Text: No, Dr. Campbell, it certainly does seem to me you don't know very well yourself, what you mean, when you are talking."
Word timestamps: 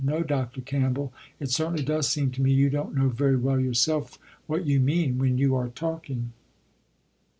No, 0.03 0.23
Dr. 0.23 0.61
Campbell, 0.61 1.13
it 1.39 1.51
certainly 1.51 1.83
does 1.83 2.07
seem 2.09 2.31
to 2.31 2.41
me 2.41 2.51
you 2.51 2.71
don't 2.71 2.95
know 2.95 3.09
very 3.09 3.35
well 3.35 3.59
yourself, 3.59 4.17
what 4.47 4.65
you 4.65 4.79
mean, 4.79 5.19
when 5.19 5.37
you 5.37 5.53
are 5.53 5.69
talking." 5.69 6.33